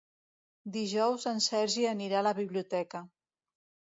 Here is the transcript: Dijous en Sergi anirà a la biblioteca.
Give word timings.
Dijous 0.77 1.25
en 1.33 1.41
Sergi 1.49 1.85
anirà 1.91 2.17
a 2.21 2.25
la 2.29 2.33
biblioteca. 2.41 3.05